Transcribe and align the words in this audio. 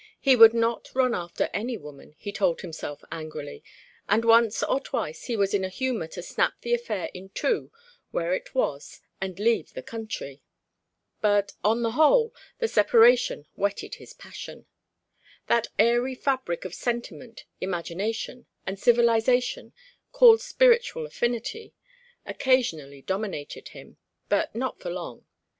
He 0.19 0.35
would 0.35 0.55
not 0.55 0.95
run 0.95 1.13
after 1.13 1.47
any 1.53 1.77
woman, 1.77 2.15
he 2.17 2.31
told 2.31 2.61
himself 2.61 3.03
angrily; 3.11 3.63
and 4.09 4.25
once 4.25 4.63
or 4.63 4.79
twice 4.79 5.25
he 5.25 5.37
was 5.37 5.53
in 5.53 5.63
a 5.63 5.69
humour 5.69 6.07
to 6.07 6.23
snap 6.23 6.59
the 6.61 6.73
affair 6.73 7.11
in 7.13 7.29
two 7.29 7.71
where 8.09 8.33
it 8.33 8.55
was 8.55 9.01
and 9.21 9.37
leave 9.37 9.71
the 9.75 9.83
country. 9.83 10.41
But, 11.21 11.53
on 11.63 11.83
the 11.83 11.91
whole, 11.91 12.33
the 12.57 12.67
separation 12.67 13.45
whetted 13.55 13.93
his 14.01 14.13
passion. 14.15 14.65
That 15.45 15.67
airy 15.77 16.15
fabric 16.15 16.65
of 16.65 16.73
sentiment, 16.73 17.45
imagination, 17.61 18.47
and 18.65 18.79
civilisation 18.79 19.71
called 20.13 20.41
spiritual 20.41 21.05
affinity, 21.05 21.75
occasionally 22.25 23.03
dominated 23.03 23.67
him, 23.67 23.97
but 24.29 24.55
not 24.55 24.79
for 24.79 24.89
long. 24.89 25.25